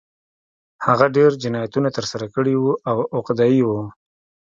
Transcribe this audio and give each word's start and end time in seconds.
هغه 0.85 1.05
ډېر 1.15 1.31
جنایتونه 1.43 1.89
ترسره 1.97 2.25
کړي 2.35 2.53
وو 2.57 2.73
او 2.89 2.97
عقده 3.15 3.45
اي 3.51 3.61
و 3.65 3.69